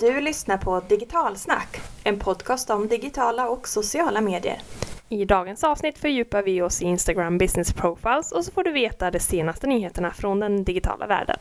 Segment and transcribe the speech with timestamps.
[0.00, 4.60] Du lyssnar på Digitalsnack, en podcast om digitala och sociala medier.
[5.08, 9.10] I dagens avsnitt fördjupar vi oss i Instagram Business Profiles och så får du veta
[9.10, 11.36] de senaste nyheterna från den digitala världen.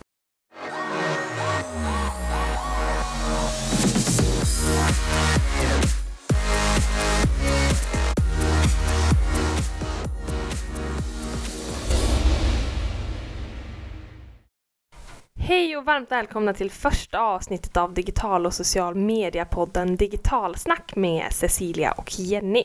[15.48, 21.92] Hej och varmt välkomna till första avsnittet av digital och social media-podden Digitalsnack med Cecilia
[21.92, 22.64] och Jenny.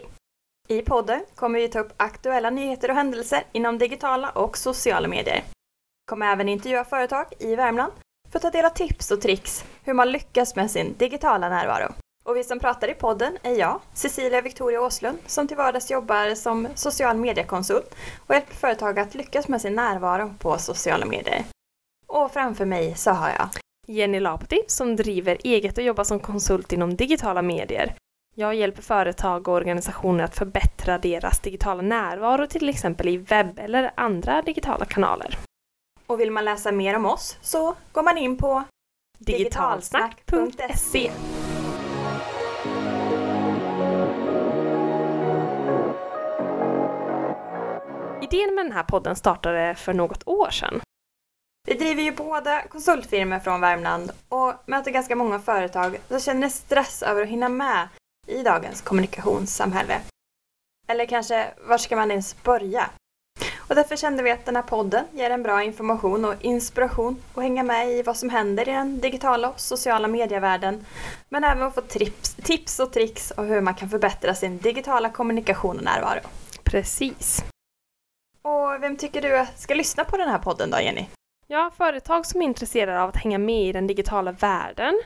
[0.69, 5.37] I podden kommer vi ta upp aktuella nyheter och händelser inom digitala och sociala medier.
[5.37, 7.93] Vi kommer även intervjua företag i Värmland
[8.31, 11.93] för att ta del av tips och tricks hur man lyckas med sin digitala närvaro.
[12.25, 16.35] Och vi som pratar i podden är jag, Cecilia Victoria Åslund, som till vardags jobbar
[16.35, 17.95] som social mediekonsult
[18.27, 21.45] och hjälper företag att lyckas med sin närvaro på sociala medier.
[22.15, 23.49] Och framför mig så har jag
[23.87, 27.95] Jenny Lapoti som driver eget och jobbar som konsult inom digitala medier.
[28.35, 33.93] Jag hjälper företag och organisationer att förbättra deras digitala närvaro till exempel i webb eller
[33.95, 35.39] andra digitala kanaler.
[36.07, 38.65] Och vill man läsa mer om oss så går man in på
[39.19, 41.11] digitalsnack.se
[48.23, 50.81] Idén med den här podden startade för något år sedan.
[51.65, 57.03] Vi driver ju båda konsultfirmor från Värmland och möter ganska många företag som känner stress
[57.03, 57.89] över att hinna med
[58.27, 60.01] i dagens kommunikationssamhälle.
[60.89, 62.91] Eller kanske, var ska man ens börja?
[63.69, 67.43] Och därför kände vi att den här podden ger en bra information och inspiration och
[67.43, 70.87] hänga med i vad som händer i den digitala och sociala medievärlden.
[71.29, 75.11] Men även att få tips, tips och tricks och hur man kan förbättra sin digitala
[75.11, 76.21] kommunikation och närvaro.
[76.63, 77.45] Precis.
[78.43, 81.07] Och vem tycker du ska lyssna på den här podden då, Jenny?
[81.53, 85.03] Ja, företag som är intresserade av att hänga med i den digitala världen.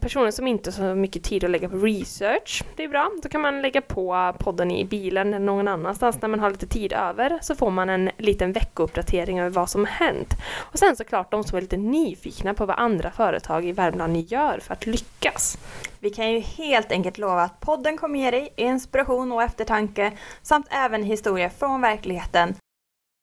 [0.00, 2.62] Personer som inte har så mycket tid att lägga på research.
[2.76, 3.10] Det är bra.
[3.22, 6.66] Då kan man lägga på podden i bilen eller någon annanstans när man har lite
[6.66, 7.38] tid över.
[7.42, 10.34] Så får man en liten veckouppdatering över vad som har hänt.
[10.58, 14.58] Och sen såklart de som är lite nyfikna på vad andra företag i Värmland gör
[14.58, 15.58] för att lyckas.
[16.00, 20.12] Vi kan ju helt enkelt lova att podden kommer ge dig inspiration och eftertanke
[20.42, 22.54] samt även historier från verkligheten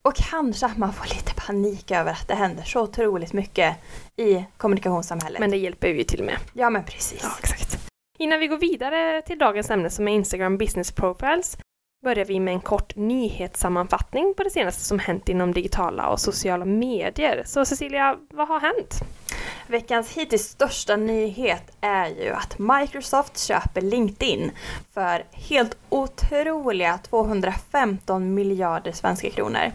[0.04, 3.76] och kanske att man får lite panik över att det händer så otroligt mycket
[4.16, 5.40] i kommunikationssamhället.
[5.40, 6.38] Men det hjälper ju till med.
[6.54, 7.20] Ja, men precis.
[7.24, 7.78] Ja, exakt.
[8.20, 11.58] Innan vi går vidare till dagens ämne som är Instagram Business Profiles
[12.04, 16.66] börjar vi med en kort nyhetssammanfattning på det senaste som hänt inom digitala och sociala
[16.66, 17.44] medier.
[17.46, 19.00] Så Cecilia, vad har hänt?
[19.68, 24.52] Veckans hittills största nyhet är ju att Microsoft köper LinkedIn
[24.94, 29.72] för helt otroliga 215 miljarder svenska kronor.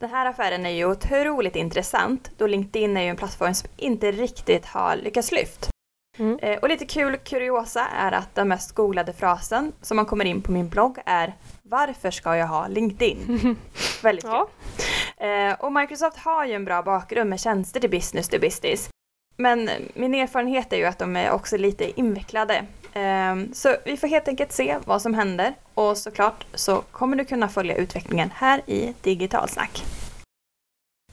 [0.00, 4.12] Den här affären är ju otroligt intressant då LinkedIn är ju en plattform som inte
[4.12, 5.70] riktigt har lyckats lyft.
[6.18, 6.38] Mm.
[6.42, 10.42] Eh, och lite kul kuriosa är att den mest googlade frasen som man kommer in
[10.42, 13.56] på min blogg är Varför ska jag ha LinkedIn?
[14.02, 14.44] Väldigt kul.
[15.16, 15.26] Ja.
[15.26, 18.88] Eh, och Microsoft har ju en bra bakgrund med tjänster till business to business.
[19.36, 22.66] Men min erfarenhet är ju att de är också lite invecklade.
[22.92, 27.24] Eh, så vi får helt enkelt se vad som händer och såklart så kommer du
[27.24, 29.84] kunna följa utvecklingen här i Digitalsnack.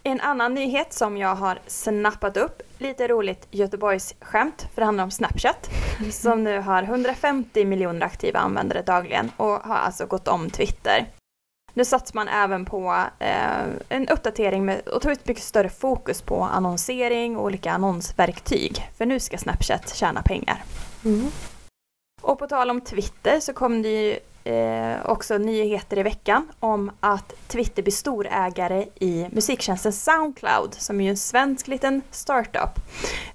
[0.04, 5.04] En annan nyhet som jag har snappat upp, lite roligt Göteborgs skämt, för det handlar
[5.04, 5.70] om Snapchat,
[6.12, 11.08] som nu har 150 miljoner aktiva användare dagligen och har alltså gått om Twitter.
[11.74, 17.38] Nu satsar man även på eh, en uppdatering med otroligt mycket större fokus på annonsering
[17.38, 20.64] och olika annonsverktyg, för nu ska Snapchat tjäna pengar.
[21.06, 21.28] Mm.
[22.28, 24.20] Och på tal om Twitter så kom det ju
[24.54, 31.04] eh, också nyheter i veckan om att Twitter blir storägare i musiktjänsten Soundcloud som är
[31.04, 32.80] ju en svensk liten startup.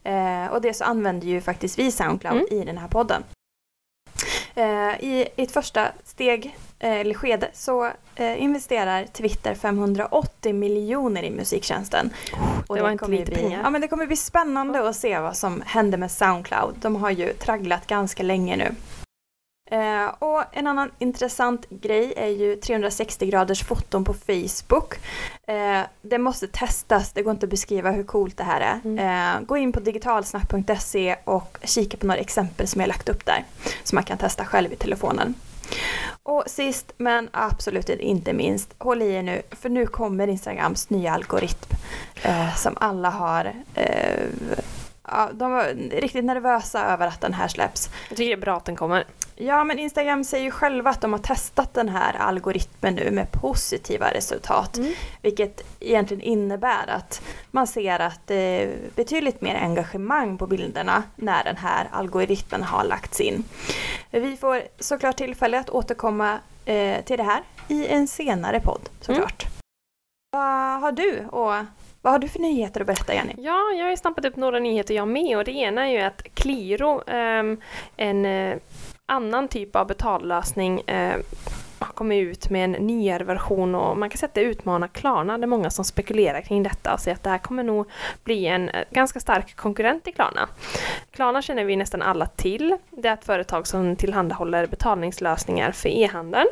[0.04, 2.46] Eh, och det så använder ju faktiskt vi Soundcloud mm.
[2.50, 3.22] i den här podden.
[4.54, 11.30] Eh, I ett första steg eh, eller skede så eh, investerar Twitter 580 miljoner i
[11.30, 12.10] musiktjänsten.
[12.72, 13.60] Och det var inte lite bli, pengar.
[13.62, 16.74] Ja men det kommer bli spännande att se vad som händer med Soundcloud.
[16.80, 18.74] De har ju tragglat ganska länge nu.
[19.70, 24.94] Eh, och en annan intressant grej är ju 360 graders foton på Facebook.
[25.46, 28.80] Eh, det måste testas, det går inte att beskriva hur coolt det här är.
[28.84, 29.36] Mm.
[29.36, 33.44] Eh, gå in på digitalsnack.se och kika på några exempel som jag lagt upp där.
[33.84, 35.34] Som man kan testa själv i telefonen.
[36.22, 41.12] Och sist men absolut inte minst, håll i er nu för nu kommer Instagrams nya
[41.12, 41.74] algoritm
[42.22, 44.26] eh, som alla har eh,
[45.08, 45.64] ja, de var
[46.00, 47.90] riktigt nervösa över att den här släpps.
[48.08, 49.04] Jag tycker det är bra att den kommer.
[49.46, 53.32] Ja, men Instagram säger ju själva att de har testat den här algoritmen nu med
[53.32, 54.76] positiva resultat.
[54.76, 54.92] Mm.
[55.22, 61.44] Vilket egentligen innebär att man ser att det är betydligt mer engagemang på bilderna när
[61.44, 63.44] den här algoritmen har lagts in.
[64.10, 69.46] Vi får såklart tillfälle att återkomma eh, till det här i en senare podd såklart.
[70.30, 71.54] Vad har du och
[72.02, 73.34] vad har du för nyheter att berätta Jenny?
[73.38, 76.00] Ja, jag har ju stampat upp några nyheter jag med och det ena är ju
[76.00, 77.60] att Qliro, ehm,
[77.96, 78.56] en eh,
[79.12, 81.16] annan typ av betallösning, eh,
[81.78, 85.38] har kommit ut med en nyare version och man kan säga att det utmanar Klarna.
[85.38, 87.86] Det är många som spekulerar kring detta och säger att det här kommer nog
[88.24, 90.48] bli en eh, ganska stark konkurrent till Klarna.
[91.10, 92.76] Klarna känner vi nästan alla till.
[92.90, 96.48] Det är ett företag som tillhandahåller betalningslösningar för e-handeln.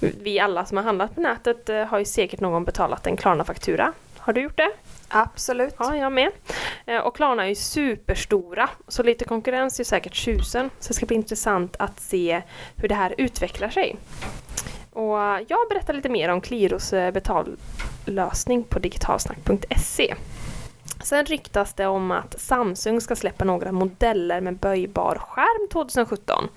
[0.00, 3.92] Vi alla som har handlat på nätet eh, har ju säkert någon betalat en Klarna-faktura.
[4.18, 4.70] Har du gjort det?
[5.08, 5.74] Absolut.
[5.78, 6.30] Ja, jag med.
[6.86, 10.70] Eh, och Klarna är ju superstora, så lite konkurrens är säkert tjusen.
[10.78, 12.42] Så det ska bli intressant att se
[12.76, 13.96] hur det här utvecklar sig.
[14.92, 15.18] Och
[15.48, 20.14] jag berättar lite mer om Qliros eh, betallösning på digitalsnack.se.
[21.04, 26.48] Sen ryktas det om att Samsung ska släppa några modeller med böjbar skärm 2017.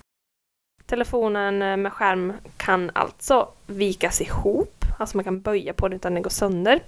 [0.86, 6.14] Telefonen eh, med skärm kan alltså vikas ihop, alltså man kan böja på den utan
[6.14, 6.80] den går sönder.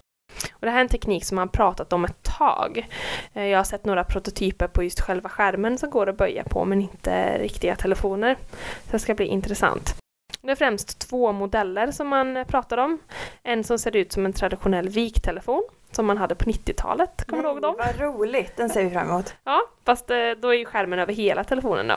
[0.52, 2.88] Och det här är en teknik som man pratat om ett tag.
[3.32, 6.64] Eh, Jag har sett några prototyper på just själva skärmen som går att böja på
[6.64, 8.37] men inte riktiga telefoner.
[8.84, 9.94] Så det ska bli intressant.
[10.43, 12.99] Det är främst två modeller som man pratar om.
[13.43, 17.25] En som ser ut som en traditionell viktelefon som man hade på 90-talet.
[17.26, 17.75] Kommer du ihåg dem?
[17.78, 19.35] Vad roligt, den ser vi fram emot.
[19.44, 21.94] Ja, fast eh, då är ju skärmen över hela telefonen då.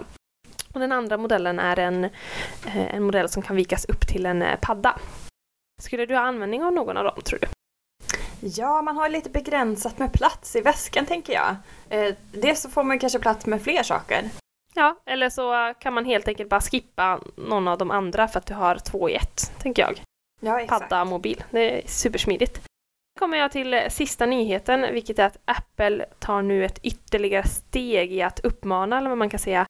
[0.73, 2.03] Och den andra modellen är en,
[2.65, 4.99] eh, en modell som kan vikas upp till en eh, padda.
[5.81, 7.47] Skulle du ha användning av någon av dem tror du?
[8.39, 11.55] Ja, man har lite begränsat med plats i väskan tänker jag.
[11.89, 14.29] Eh, dels så får man kanske plats med fler saker.
[14.73, 18.45] Ja, eller så kan man helt enkelt bara skippa någon av de andra för att
[18.45, 20.01] du har två i ett, tänker jag.
[20.41, 20.89] Ja, exakt.
[20.89, 21.43] Padda, mobil.
[21.51, 22.57] Det är supersmidigt.
[22.57, 28.13] Nu kommer jag till sista nyheten, vilket är att Apple tar nu ett ytterligare steg
[28.13, 29.65] i att uppmana, eller vad man kan säga,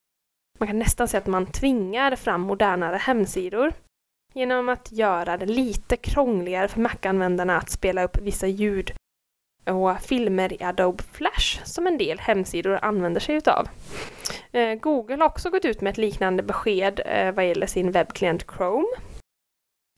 [0.60, 3.74] man kan nästan säga att man tvingar fram modernare hemsidor
[4.36, 8.92] genom att göra det lite krångligare för Mac-användarna att spela upp vissa ljud
[9.66, 13.68] och filmer i Adobe Flash som en del hemsidor använder sig utav.
[14.52, 18.46] Eh, Google har också gått ut med ett liknande besked eh, vad gäller sin webbklient
[18.58, 18.88] Chrome.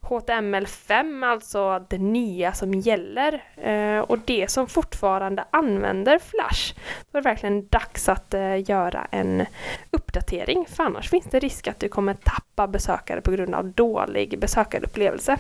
[0.08, 6.74] HTML5, alltså det nya som gäller eh, och det som fortfarande använder Flash.
[7.12, 9.46] Då är det verkligen dags att eh, göra en
[9.92, 14.40] uppdatering för annars finns det risk att du kommer tappa besökare på grund av dålig
[14.40, 15.38] besökarupplevelse.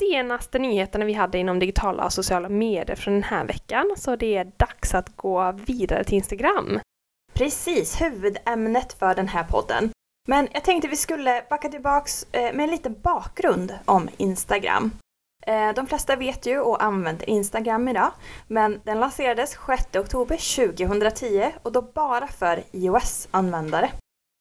[0.00, 3.94] Senaste nyheterna vi hade inom digitala och sociala medier från den här veckan.
[3.96, 6.80] Så det är dags att gå vidare till Instagram.
[7.32, 9.90] Precis, huvudämnet för den här podden.
[10.28, 14.90] Men jag tänkte vi skulle backa tillbaks eh, med en liten bakgrund om Instagram.
[15.46, 18.10] Eh, de flesta vet ju och använder Instagram idag,
[18.46, 23.90] men den lanserades 6 oktober 2010 och då bara för iOS-användare.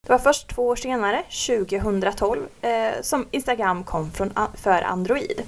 [0.10, 5.42] Det var först två år senare, 2012, eh, som Instagram kom från, för Android.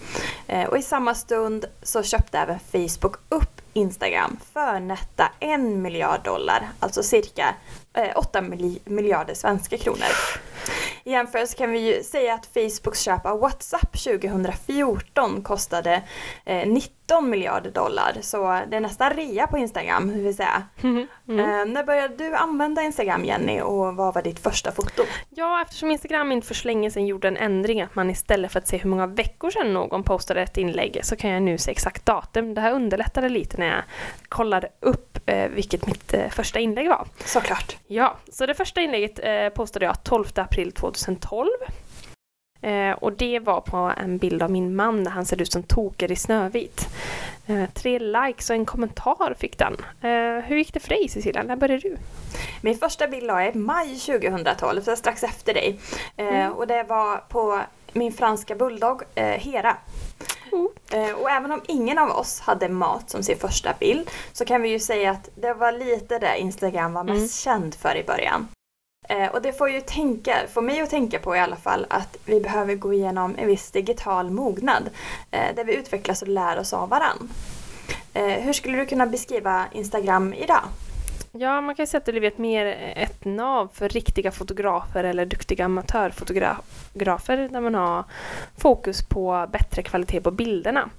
[0.47, 6.23] Eh, och i samma stund så köpte även Facebook upp Instagram för nätta en miljard
[6.23, 7.55] dollar, alltså cirka
[7.93, 8.41] eh, 8
[8.85, 10.07] miljarder svenska kronor.
[11.03, 16.03] I jämförelse kan vi ju säga att Facebooks köp av WhatsApp 2014 kostade
[16.45, 16.67] eh,
[17.11, 18.17] 19 miljarder dollar.
[18.21, 20.63] Så det är nästan rea på Instagram, hur vi säga.
[21.27, 21.39] Mm.
[21.39, 25.03] Eh, när började du använda Instagram Jenny och vad var ditt första foto?
[25.29, 28.59] Ja, eftersom Instagram inte för så länge sedan gjorde en ändring att man istället för
[28.59, 31.71] att se hur många veckor sedan någon postade ett inlägg så kan jag nu se
[31.71, 32.53] exakt datum.
[32.53, 33.83] Det här underlättade lite när jag
[34.29, 37.07] kollade upp eh, vilket mitt eh, första inlägg var.
[37.25, 37.77] Såklart.
[37.87, 41.49] Ja, så det första inlägget eh, postade jag 12 april 2012.
[42.61, 45.63] Eh, och det var på en bild av min man där han ser ut som
[45.63, 46.87] Toker i Snövit.
[47.47, 49.77] Eh, tre likes och en kommentar fick den.
[50.01, 51.43] Eh, hur gick det för dig Cecilia?
[51.43, 51.97] När började du?
[52.61, 55.79] Min första bild la jag i maj 2012, så strax efter dig.
[56.17, 56.53] Eh, Mm.
[56.53, 57.59] Och det var på
[57.93, 59.77] min franska bulldog eh, Hera.
[60.51, 60.67] Mm.
[60.91, 64.61] Eh, och även om ingen av oss hade mat som sin första bild så kan
[64.61, 68.47] vi ju säga att det var lite det Instagram var mest känd för i början.
[69.11, 72.17] Eh, och det får ju tänka, får mig att tänka på i alla fall att
[72.25, 74.89] vi behöver gå igenom en viss digital mognad
[75.31, 77.29] eh, där vi utvecklas och lär oss av varann.
[78.13, 80.63] Eh, hur skulle du kunna beskriva Instagram idag?
[81.31, 85.25] Ja, man kan säga att det blivit mer eh, ett nav för riktiga fotografer eller
[85.25, 88.03] duktiga amatörfotografer där man har
[88.57, 90.89] fokus på bättre kvalitet på bilderna.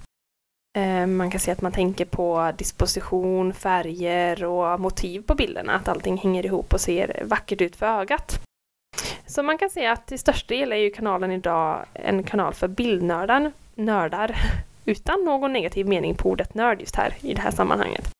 [0.77, 5.87] Eh, man kan se att man tänker på disposition, färger och motiv på bilderna, att
[5.87, 8.39] allting hänger ihop och ser vackert ut för ögat.
[9.25, 12.67] Så man kan säga att till största del är ju kanalen idag en kanal för
[12.67, 14.35] bildnördar, nördar,
[14.85, 18.11] utan någon negativ mening på ordet nörd just här i det här sammanhanget.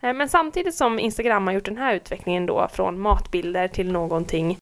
[0.00, 4.56] Eh, men samtidigt som Instagram har gjort den här utvecklingen då från matbilder till någonting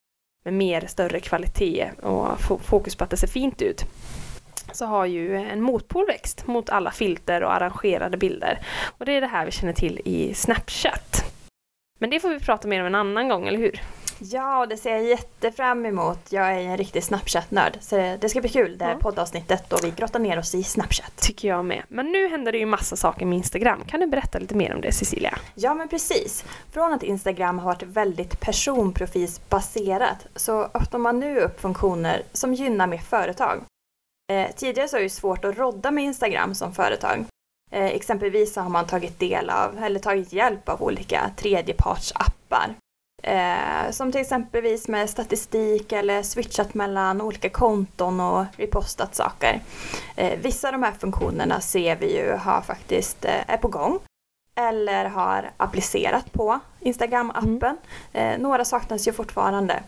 [0.45, 3.85] med mer större kvalitet och fokus på att det ser fint ut
[4.73, 8.61] så har ju en motpol växt mot alla filter och arrangerade bilder.
[8.99, 11.25] Och det är det här vi känner till i Snapchat.
[11.99, 13.81] Men det får vi prata mer om en annan gång, eller hur?
[14.21, 16.19] Ja, det ser jag jättefram emot.
[16.33, 17.77] Jag är en riktig Snapchat-nörd.
[17.81, 18.99] Så det ska bli kul det här ja.
[18.99, 21.17] poddavsnittet då vi grottar ner oss i Snapchat.
[21.17, 21.83] Tycker jag med.
[21.89, 23.85] Men nu händer det ju massa saker med Instagram.
[23.87, 25.39] Kan du berätta lite mer om det Cecilia?
[25.55, 26.45] Ja men precis.
[26.73, 32.87] Från att Instagram har varit väldigt personprofilsbaserat så öppnar man nu upp funktioner som gynnar
[32.87, 33.65] mer företag.
[34.33, 37.25] Eh, tidigare så är det svårt att rodda med Instagram som företag.
[37.71, 42.75] Eh, exempelvis så har man tagit del av, eller tagit hjälp av olika tredjepartsappar.
[43.23, 49.61] Eh, som till exempelvis med statistik eller switchat mellan olika konton och repostat saker.
[50.17, 53.99] Eh, vissa av de här funktionerna ser vi ju har faktiskt eh, är på gång
[54.55, 57.77] eller har applicerat på Instagram-appen.
[58.13, 58.41] Mm.
[58.41, 59.83] Några saknas ju fortfarande.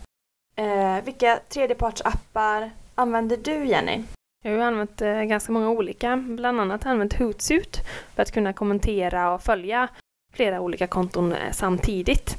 [1.04, 4.04] Vilka tredjepartsappar använder du Jenny?
[4.44, 7.78] Jag har ju använt eh, ganska många olika, bland annat använt Hootsuite
[8.14, 9.88] för att kunna kommentera och följa
[10.32, 12.38] flera olika konton eh, samtidigt.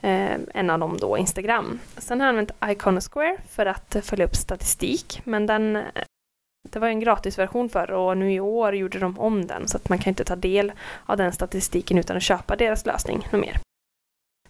[0.00, 1.80] Eh, en av dem då Instagram.
[1.96, 5.78] Sen har jag använt Iconosquare för att följa upp statistik, men den
[6.70, 9.88] det var en gratisversion förr och nu i år gjorde de om den så att
[9.88, 10.72] man kan inte ta del
[11.06, 13.60] av den statistiken utan att köpa deras lösning något mer.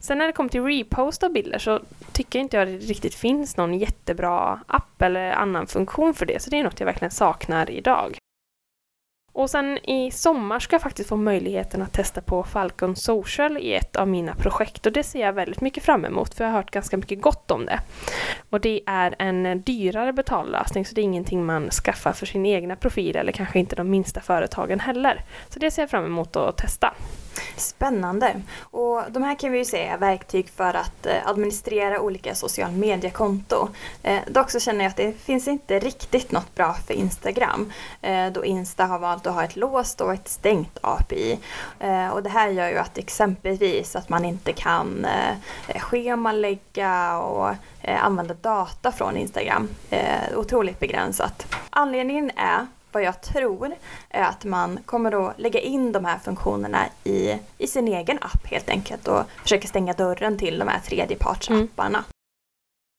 [0.04, 1.80] Sen när det kommer till repost av bilder så
[2.12, 6.50] tycker inte jag det riktigt finns någon jättebra app eller annan funktion för det, så
[6.50, 8.18] det är något jag verkligen saknar idag.
[9.32, 13.74] Och sen i sommar ska jag faktiskt få möjligheten att testa på Falcon Social i
[13.74, 16.58] ett av mina projekt och det ser jag väldigt mycket fram emot för jag har
[16.58, 17.80] hört ganska mycket gott om det.
[18.50, 22.76] Och det är en dyrare betallösning så det är ingenting man skaffar för sin egna
[22.76, 25.24] profil eller kanske inte de minsta företagen heller.
[25.48, 26.94] Så det ser jag fram emot att testa.
[27.56, 28.42] Spännande!
[28.60, 32.72] Och de här kan vi ju se är verktyg för att eh, administrera olika social
[32.72, 33.68] mediekonto.
[34.02, 37.72] Eh, dock så känner jag att det finns inte riktigt något bra för Instagram
[38.02, 41.38] eh, då Insta har valt att ha ett låst och ett stängt API.
[41.80, 47.54] Eh, och det här gör ju att exempelvis att man inte kan eh, schemalägga och
[47.86, 49.68] använda data från Instagram.
[50.36, 51.46] Otroligt begränsat.
[51.70, 53.74] Anledningen är vad jag tror
[54.08, 58.46] är att man kommer att lägga in de här funktionerna i, i sin egen app
[58.46, 61.98] helt enkelt och försöka stänga dörren till de här tredjepartsapparna.
[61.98, 62.04] Mm.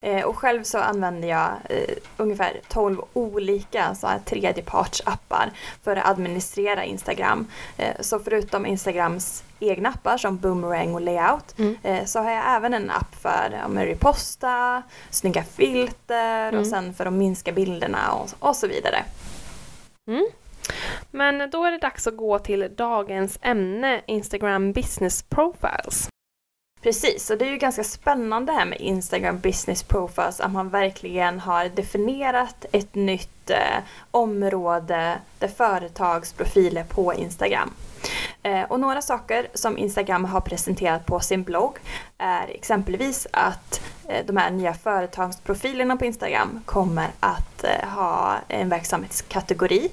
[0.06, 5.52] Eh, och själv så använder jag eh, ungefär 12 olika så här tredjepartsappar
[5.84, 7.48] för att administrera Instagram.
[7.78, 11.78] Eh, så förutom Instagrams egna appar som Boomerang och Layout mm.
[11.84, 16.60] Eh, så har jag även en app för ja, reposta, snygga filter mm.
[16.60, 19.04] och sen för att minska bilderna och, och så vidare.
[20.08, 20.26] Mm.
[21.12, 26.10] Men då är det dags att gå till dagens ämne, Instagram Business Profiles.
[26.82, 31.40] Precis, och det är ju ganska spännande här med Instagram Business Profiles, att man verkligen
[31.40, 37.74] har definierat ett nytt eh, område där företagsprofiler på Instagram.
[38.46, 41.78] Eh, och några saker som Instagram har presenterat på sin blogg
[42.18, 48.70] är exempelvis att eh, de här nya företagsprofilerna på Instagram kommer att eh, ha en
[48.70, 49.92] verksamhetskategori.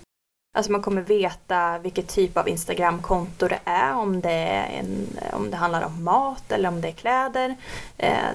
[0.57, 5.51] Alltså man kommer veta vilket typ av Instagramkonto det är, om det, är en, om
[5.51, 7.57] det handlar om mat eller om det är kläder.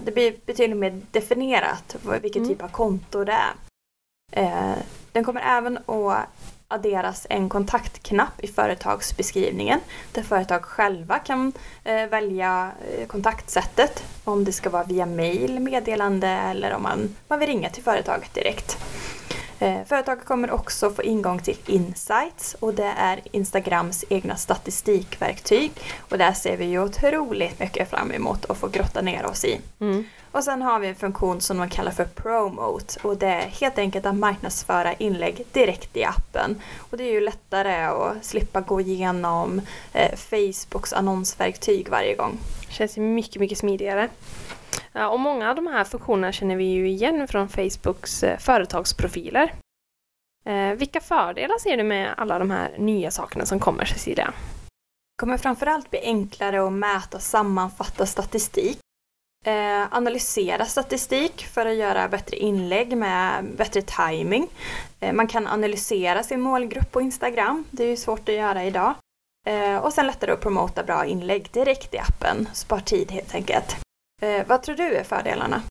[0.05, 2.55] Det blir betydligt mer definierat vilken mm.
[2.55, 3.37] typ av konto det
[4.31, 4.75] är.
[5.11, 6.29] Den kommer även att
[6.67, 9.79] adderas en kontaktknapp i företagsbeskrivningen
[10.11, 14.03] där företag själva kan eh, välja eh, kontaktsättet.
[14.23, 18.33] Om det ska vara via mail, meddelande eller om man, man vill ringa till företaget
[18.33, 18.77] direkt.
[19.59, 25.71] Eh, företaget kommer också få ingång till Insights och det är Instagrams egna statistikverktyg.
[25.99, 29.61] Och där ser vi ju otroligt mycket fram emot att få grotta ner oss i.
[29.79, 30.05] Mm.
[30.31, 33.77] Och sen har vi en funktion som man kallar för Promote och det är helt
[33.77, 36.61] enkelt att marknadsföra inlägg direkt i appen.
[36.77, 39.61] Och det är ju lättare att slippa gå igenom
[39.93, 42.37] eh, Facebooks annonsverktyg varje gång.
[42.69, 44.09] Känns ju mycket, mycket smidigare.
[44.97, 49.53] Ja, och många av de här funktionerna känner vi ju igen från Facebooks eh, företagsprofiler.
[50.45, 54.25] Eh, vilka fördelar ser du med alla de här nya sakerna som kommer, Cecilia?
[54.25, 58.79] Det kommer framförallt bli enklare att mäta och sammanfatta statistik
[59.45, 64.47] Eh, analysera statistik för att göra bättre inlägg med bättre timing.
[64.99, 68.93] Eh, man kan analysera sin målgrupp på Instagram, det är ju svårt att göra idag.
[69.47, 73.77] Eh, och sen lättare att promota bra inlägg direkt i appen, spar tid helt enkelt.
[74.21, 75.61] Eh, vad tror du är fördelarna?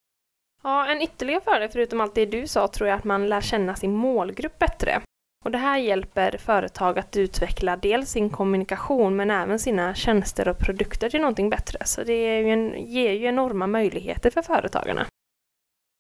[0.63, 3.77] Ja, en ytterligare fördel förutom allt det du sa tror jag att man lär känna
[3.77, 5.01] sin målgrupp bättre.
[5.45, 10.59] Och det här hjälper företag att utveckla dels sin kommunikation men även sina tjänster och
[10.59, 11.79] produkter till någonting bättre.
[11.85, 15.07] Så det ju en, ger ju enorma möjligheter för företagarna.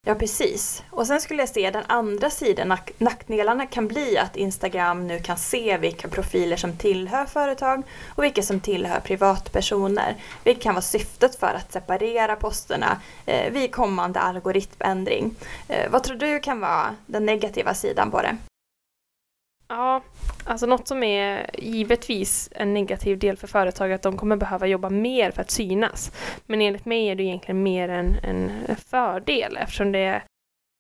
[0.09, 0.83] Ja, precis.
[0.91, 2.77] Och sen skulle jag se den andra sidan.
[2.99, 8.43] Nackdelarna kan bli att Instagram nu kan se vilka profiler som tillhör företag och vilka
[8.43, 10.17] som tillhör privatpersoner.
[10.45, 15.35] Vilket kan vara syftet för att separera posterna eh, vid kommande algoritmändring.
[15.69, 18.37] Eh, vad tror du kan vara den negativa sidan på det?
[19.69, 20.03] Ja,
[20.47, 24.67] alltså något som är givetvis en negativ del för företag är att de kommer behöva
[24.67, 26.13] jobba mer för att synas.
[26.47, 30.23] Men enligt mig är det egentligen mer en, en fördel eftersom det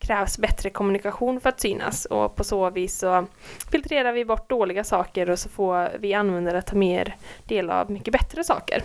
[0.04, 3.26] krävs bättre kommunikation för att synas och på så vis så
[3.70, 8.12] filtrerar vi bort dåliga saker och så får vi användare ta mer del av mycket
[8.12, 8.82] bättre saker.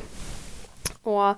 [1.03, 1.35] Och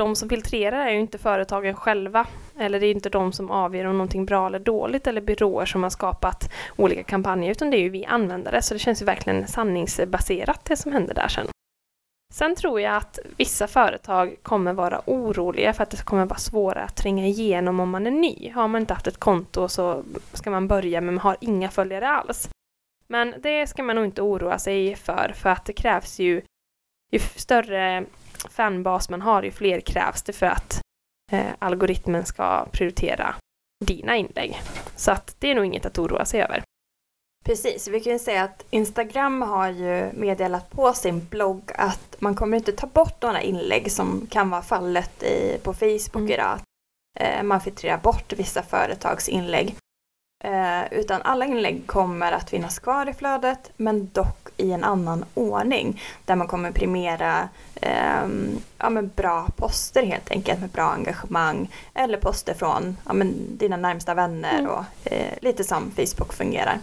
[0.00, 2.26] de som filtrerar är ju inte företagen själva.
[2.58, 5.82] Eller det är inte de som avgör om någonting bra eller dåligt eller byråer som
[5.82, 9.48] har skapat olika kampanjer utan det är ju vi användare så det känns ju verkligen
[9.48, 11.46] sanningsbaserat det som händer där sen.
[12.34, 16.84] Sen tror jag att vissa företag kommer vara oroliga för att det kommer vara svårare
[16.84, 18.52] att tränga igenom om man är ny.
[18.54, 20.02] Har man inte haft ett konto så
[20.32, 22.48] ska man börja men man har inga följare alls.
[23.08, 26.42] Men det ska man nog inte oroa sig för för att det krävs ju
[27.10, 28.04] ju större
[28.50, 30.80] fanbas man har, ju fler krävs det för att
[31.32, 33.34] eh, algoritmen ska prioritera
[33.84, 34.60] dina inlägg.
[34.96, 36.62] Så att det är nog inget att oroa sig över.
[37.44, 42.34] Precis, vi kan ju säga att Instagram har ju meddelat på sin blogg att man
[42.34, 46.30] kommer inte ta bort några inlägg som kan vara fallet i, på Facebook mm.
[46.30, 46.60] idag.
[47.20, 49.74] Eh, man filtrerar bort vissa företags inlägg.
[50.44, 55.24] Eh, utan alla inlägg kommer att finnas kvar i flödet men dock i en annan
[55.34, 56.02] ordning.
[56.24, 58.28] Där man kommer premiera eh,
[58.78, 61.70] ja, men bra poster helt enkelt med bra engagemang.
[61.94, 64.70] Eller poster från ja, men dina närmsta vänner mm.
[64.70, 66.78] och eh, lite som Facebook fungerar.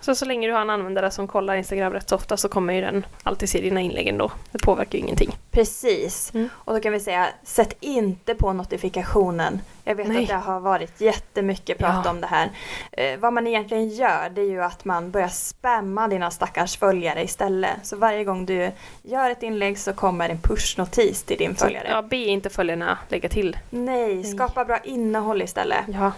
[0.00, 2.74] Så så länge du har en användare som kollar Instagram rätt så ofta så kommer
[2.74, 4.30] ju den alltid se dina inlägg ändå.
[4.52, 5.36] Det påverkar ju ingenting.
[5.50, 6.34] Precis.
[6.34, 6.48] Mm.
[6.54, 9.60] Och då kan vi säga, sätt inte på notifikationen.
[9.88, 10.22] Jag vet Nej.
[10.22, 12.10] att det har varit jättemycket prat ja.
[12.10, 12.50] om det här.
[12.92, 17.22] Eh, vad man egentligen gör det är ju att man börjar spamma dina stackars följare
[17.22, 17.70] istället.
[17.82, 18.72] Så varje gång du
[19.02, 21.88] gör ett inlägg så kommer en pushnotis till din följare.
[21.90, 23.58] ja, be inte följarna lägga till.
[23.70, 25.84] Nej, skapa bra innehåll istället.
[25.88, 26.12] Ja.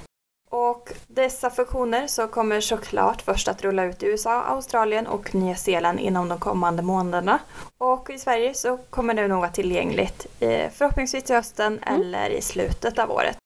[0.50, 5.54] Och dessa funktioner så kommer såklart först att rulla ut i USA, Australien och Nya
[5.54, 7.38] Zeeland inom de kommande månaderna.
[7.78, 12.00] Och i Sverige så kommer det nog vara tillgängligt eh, förhoppningsvis till hösten mm.
[12.00, 13.36] eller i slutet av året.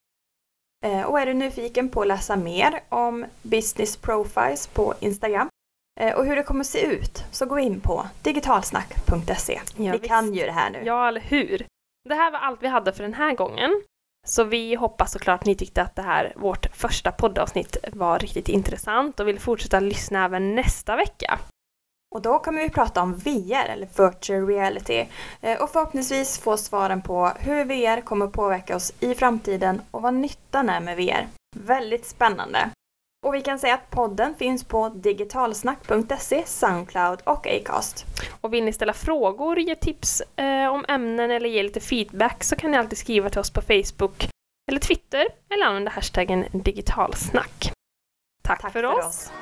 [0.83, 5.49] Eh, och är du nyfiken på att läsa mer om Business Profiles på Instagram
[6.01, 9.61] eh, och hur det kommer se ut så gå in på digitalsnack.se.
[9.77, 10.05] Ja, vi visst.
[10.05, 10.83] kan ju det här nu.
[10.85, 11.67] Ja, eller hur?
[12.09, 13.83] Det här var allt vi hade för den här gången.
[14.27, 18.49] Så vi hoppas såklart att ni tyckte att det här, vårt första poddavsnitt var riktigt
[18.49, 21.39] intressant och vill fortsätta lyssna även nästa vecka.
[22.13, 25.07] Och då kommer vi prata om VR, eller virtual reality,
[25.41, 30.15] eh, och förhoppningsvis få svaren på hur VR kommer påverka oss i framtiden och vad
[30.15, 31.29] nyttan är med VR.
[31.57, 32.71] Väldigt spännande!
[33.27, 38.05] Och vi kan säga att podden finns på digitalsnack.se, Soundcloud och Acast.
[38.41, 42.57] Och vill ni ställa frågor, ge tips eh, om ämnen eller ge lite feedback så
[42.57, 44.29] kan ni alltid skriva till oss på Facebook
[44.71, 47.73] eller Twitter eller använda hashtaggen digitalsnack.
[48.43, 49.07] Tack, Tack för, för oss.
[49.07, 49.33] oss.